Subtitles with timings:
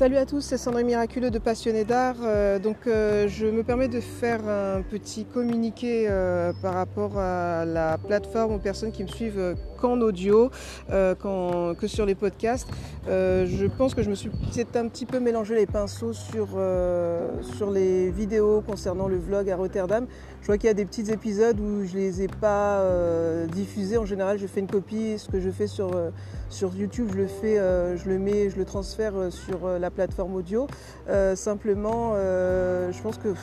[0.00, 2.16] Salut à tous, c'est Sandrine Miraculeux de Passionné d'Art.
[2.22, 7.66] Euh, donc euh, je me permets de faire un petit communiqué euh, par rapport à
[7.66, 10.50] la plateforme aux personnes qui me suivent qu'en audio,
[10.88, 12.68] que sur les podcasts.
[13.06, 16.48] je pense que je me suis peut-être un petit peu mélangé les pinceaux sur,
[17.56, 20.06] sur les vidéos concernant le vlog à Rotterdam.
[20.40, 22.84] Je vois qu'il y a des petits épisodes où je ne les ai pas
[23.52, 23.96] diffusés.
[23.96, 25.18] En général, je fais une copie.
[25.18, 25.90] Ce que je fais sur,
[26.50, 30.66] sur YouTube, je le fais, je le mets, je le transfère sur la plateforme audio.
[31.08, 33.34] Euh, simplement, euh, je pense que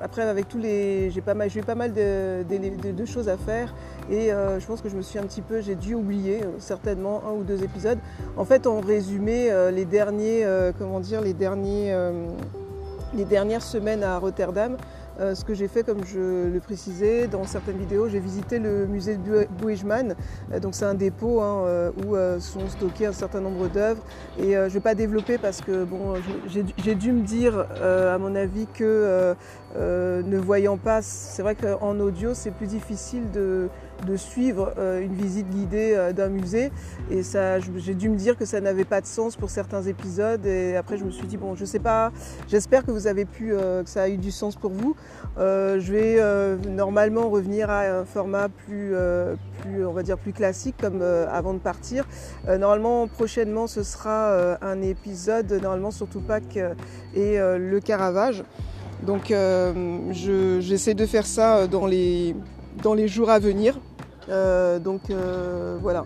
[0.00, 3.74] après avec tous les, j'ai pas mal, j'ai pas mal de, de, choses à faire
[4.10, 7.22] et euh, je pense que je me suis un petit peu, j'ai dû oublier certainement
[7.28, 7.98] un ou deux épisodes.
[8.36, 10.46] En fait, en résumé, les derniers,
[10.78, 11.94] comment dire, les derniers,
[13.14, 14.76] les dernières semaines à Rotterdam.
[15.18, 18.86] Euh, ce que j'ai fait, comme je le précisais dans certaines vidéos, j'ai visité le
[18.86, 20.14] musée de Boeijman.
[20.52, 24.02] Euh, donc c'est un dépôt hein, euh, où sont stockés un certain nombre d'œuvres.
[24.38, 26.14] Et je ne vais pas développer parce que bon,
[26.46, 29.34] j'ai dû me dire, à mon avis, que
[29.76, 33.68] ne voyant pas, c'est vrai qu'en audio, c'est plus difficile de
[34.06, 36.70] de suivre euh, une visite guidée euh, d'un musée.
[37.10, 40.44] Et ça, j'ai dû me dire que ça n'avait pas de sens pour certains épisodes.
[40.46, 42.12] Et après, je me suis dit, bon, je sais pas,
[42.48, 44.96] j'espère que vous avez pu, euh, que ça a eu du sens pour vous.
[45.38, 48.94] Je vais normalement revenir à un format plus,
[49.60, 52.06] plus, on va dire, plus classique comme avant de partir.
[52.46, 56.58] normalement, prochainement, ce sera un épisode, normalement, sur Tupac
[57.14, 58.44] et le Caravage.
[59.02, 59.32] Donc,
[60.10, 62.34] j'essaie de faire ça dans les,
[62.82, 63.78] dans les jours à venir.
[64.28, 66.04] Euh, donc euh, voilà,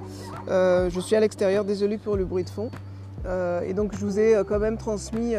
[0.48, 2.70] euh, je suis à l'extérieur, désolée pour le bruit de fond.
[3.26, 5.34] Et donc je vous ai quand même transmis,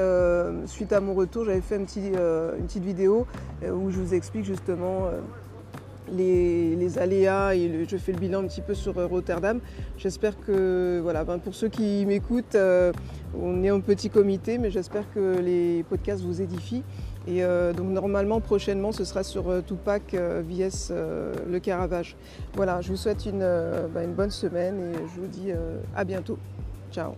[0.66, 3.28] suite à mon retour, j'avais fait une petite vidéo
[3.64, 5.10] où je vous explique justement
[6.12, 9.60] les, aléas et je fais le bilan un petit peu sur Rotterdam.
[9.98, 12.58] J'espère que, voilà, ben, pour ceux qui m'écoutent,
[13.40, 16.84] on est un petit comité, mais j'espère que les podcasts vous édifient.
[17.28, 20.94] Et euh, donc normalement prochainement ce sera sur euh, Tupac euh, vs
[21.50, 22.16] le Caravage.
[22.54, 25.52] Voilà, je vous souhaite une, une, bonne semaine et je vous dis
[25.96, 26.38] à bientôt.
[26.92, 27.14] Ciao